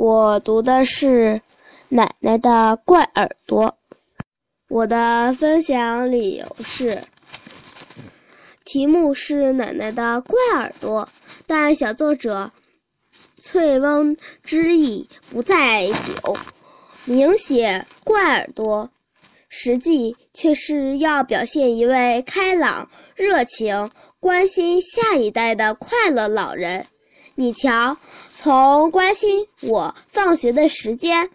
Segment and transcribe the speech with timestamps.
[0.00, 1.42] 我读的是
[1.88, 3.76] 奶奶的怪耳朵。
[4.68, 7.02] 我的分享理由是，
[8.64, 11.08] 题目是奶奶的怪耳朵，
[11.48, 12.52] 但小作者
[13.42, 16.36] 翠翁之意不在酒，
[17.04, 18.88] 明写怪耳朵，
[19.48, 23.90] 实际却是要表现一位开朗、热情、
[24.20, 26.86] 关心下一代的快乐老人。
[27.38, 27.96] 你瞧。
[28.34, 31.30] 从关心我放学的时间，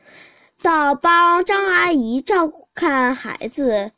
[0.61, 3.93] 到帮张阿姨照看孩子，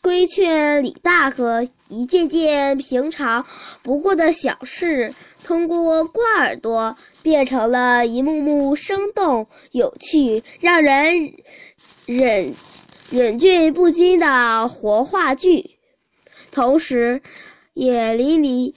[0.00, 3.44] 规劝李大哥，一件件平常
[3.82, 5.12] 不过的小事，
[5.42, 11.32] 通过挂耳朵变成了一幕幕生动有趣、让人
[12.06, 12.54] 忍
[13.10, 15.72] 忍俊不禁的活话剧，
[16.52, 17.20] 同时
[17.74, 18.74] 也淋漓。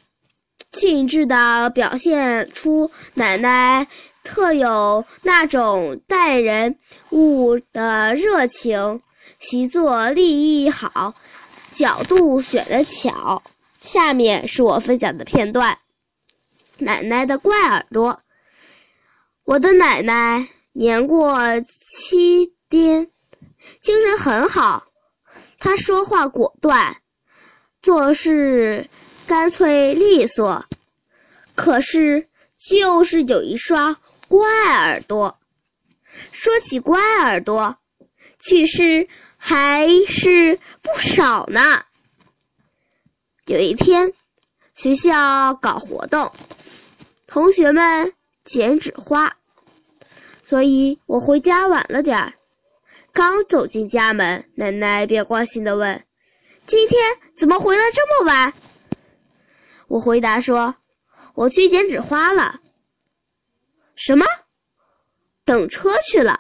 [0.74, 3.88] 尽致地表现出奶奶
[4.24, 6.78] 特有那种待人
[7.12, 9.02] 物的热情，
[9.40, 11.14] 习作立意好，
[11.74, 13.44] 角度选得巧。
[13.80, 15.78] 下面是我分享的片段：
[16.80, 18.22] 奶奶的怪耳朵。
[19.46, 23.10] 我的奶奶年过七颠，
[23.82, 24.86] 精神很好，
[25.60, 26.98] 她说话果断，
[27.82, 28.90] 做事。
[29.28, 30.66] 干脆利索，
[31.56, 35.40] 可是就是有一双怪耳朵。
[36.32, 37.78] 说起怪耳朵，
[38.40, 39.08] 趣事
[39.38, 41.84] 还是不少呢。
[43.46, 44.14] 有一天，
[44.76, 46.32] 学校搞活动，
[47.28, 48.14] 同学们
[48.46, 49.38] 剪纸花，
[50.44, 52.34] 所以我回家晚了点儿。
[53.12, 56.04] 刚走进家门，奶奶便关心地问
[56.66, 57.02] ：“今天
[57.36, 58.54] 怎么回来这么晚？”
[59.94, 60.76] 我回答说
[61.36, 62.62] ：“我去剪纸花了。”
[63.96, 64.26] 什么？
[65.46, 66.40] 等车去了？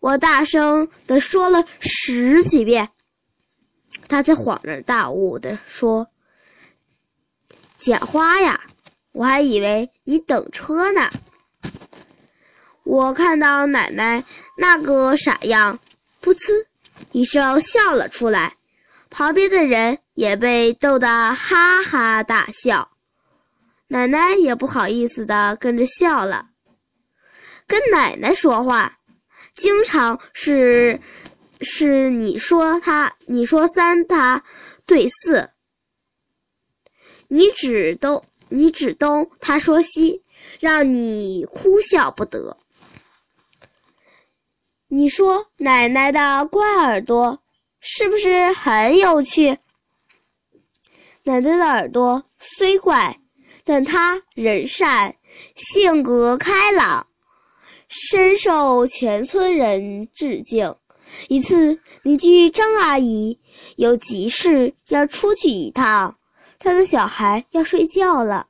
[0.00, 2.90] 我大声的说了十几遍。
[4.08, 6.08] 他才恍然大悟的说
[7.78, 8.60] ：“剪花呀，
[9.12, 11.12] 我还以为你等车呢。”
[12.82, 14.24] 我看到奶奶
[14.56, 15.78] 那个傻样，
[16.20, 16.66] 噗呲
[17.12, 18.56] 一声笑了出来。
[19.10, 22.90] 旁边的人也被逗得哈哈大笑，
[23.86, 26.50] 奶奶也不好意思的跟着笑了。
[27.66, 28.98] 跟奶奶说话，
[29.56, 31.00] 经常是
[31.60, 34.44] 是你说他，你说三，他
[34.86, 35.50] 对四；
[37.28, 40.22] 你指东，你指东，他说西，
[40.60, 42.58] 让你哭笑不得。
[44.86, 47.42] 你说奶奶的乖耳朵。
[47.80, 49.58] 是不是很有趣？
[51.22, 53.20] 奶奶的耳朵虽怪，
[53.64, 55.16] 但她人善，
[55.54, 57.06] 性格开朗，
[57.88, 60.74] 深受全村人致敬。
[61.28, 63.38] 一次，邻居张阿姨
[63.76, 66.18] 有急事要出去一趟，
[66.58, 68.48] 她的小孩要睡觉了。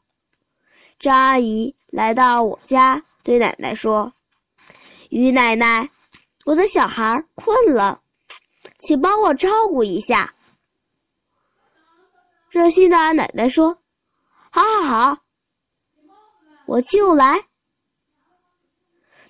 [0.98, 4.12] 张阿姨来到我家，对奶奶说
[5.10, 5.90] ：“于奶奶，
[6.44, 8.00] 我的小孩困了。”
[8.78, 10.34] 请帮我照顾一下。
[12.50, 13.78] 热心的奶奶说
[14.50, 15.18] ：“好，好，好，
[16.66, 17.44] 我就来。”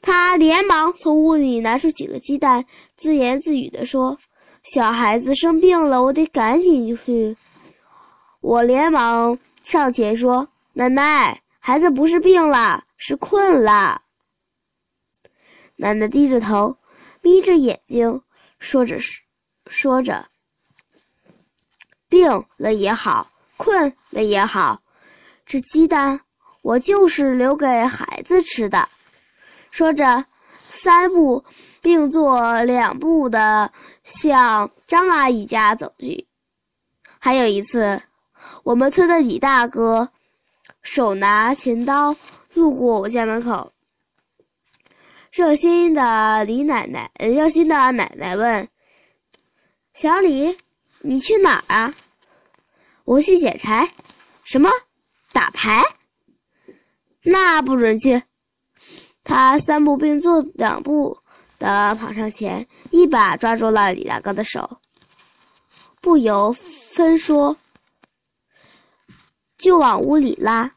[0.00, 2.64] 他连忙从屋里拿出几个鸡蛋，
[2.96, 4.18] 自言自语地说
[4.62, 7.36] ：“小孩子生病了，我得赶紧去。”
[8.40, 14.02] 我连忙上前说：“奶奶，孩子不是病了，是困了。”
[15.74, 16.78] 奶奶低着头，
[17.20, 18.22] 眯着眼睛，
[18.58, 18.98] 说着。
[19.70, 20.26] 说着，
[22.08, 24.80] 病了也好，困了也好，
[25.44, 26.22] 这鸡蛋
[26.62, 28.88] 我就是留给孩子吃的。
[29.70, 30.24] 说着，
[30.62, 31.44] 三步
[31.82, 33.70] 并作两步的
[34.04, 36.26] 向张阿姨家走去。
[37.18, 38.00] 还有一次，
[38.62, 40.08] 我们村的李大哥
[40.80, 42.16] 手拿钱刀
[42.54, 43.70] 路过我家门口，
[45.30, 48.68] 热心的李奶奶，热心的奶奶问。
[49.92, 50.56] 小李，
[51.00, 51.94] 你去哪儿啊？
[53.04, 53.92] 我去捡柴。
[54.44, 54.70] 什么？
[55.32, 55.84] 打牌？
[57.22, 58.22] 那不准去！
[59.22, 61.18] 他三步并作两步
[61.58, 64.80] 的跑上前，一把抓住了李大哥的手，
[66.00, 67.56] 不由分说
[69.58, 70.72] 就往屋里拉。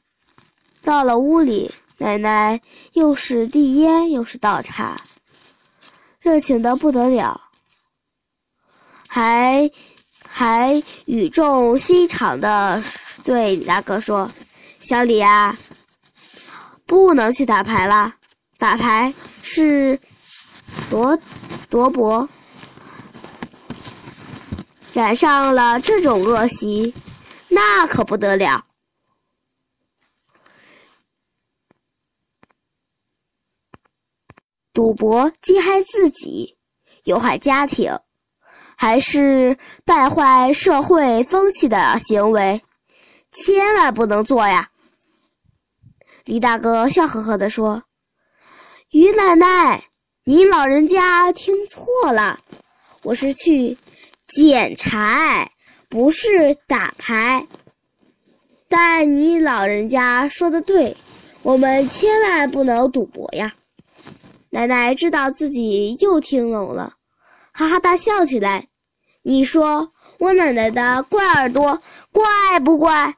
[0.81, 1.71] 到了屋里，
[2.01, 2.59] 奶奶
[2.93, 4.99] 又是递烟又是倒茶，
[6.19, 7.39] 热情的不得了。
[9.07, 9.69] 还
[10.27, 12.83] 还语重心长的
[13.23, 14.31] 对李大哥说
[14.81, 15.55] ：“小李啊，
[16.87, 18.15] 不能去打牌了，
[18.57, 19.13] 打牌
[19.43, 19.99] 是
[20.89, 21.19] 夺
[21.69, 22.27] 夺博，
[24.91, 26.95] 染上了这种恶习，
[27.47, 28.65] 那可不得了。
[34.81, 36.57] 赌博既害自己，
[37.03, 37.99] 又害家庭，
[38.75, 42.63] 还是败坏社会风气的行为，
[43.31, 44.71] 千万不能做呀！
[46.25, 47.83] 李大哥笑呵呵地说
[48.89, 49.83] ：“于奶奶，
[50.23, 52.39] 您老人家听错了，
[53.03, 53.77] 我是去
[54.27, 55.51] 捡柴，
[55.89, 57.45] 不是打牌。
[58.67, 60.97] 但你老人家说的对，
[61.43, 63.53] 我们千万不能赌博呀。”
[64.51, 66.95] 奶奶知道自己又听懂了，
[67.53, 68.67] 哈哈大笑起来。
[69.23, 71.81] 你说我奶奶的怪耳朵
[72.11, 73.15] 怪不怪？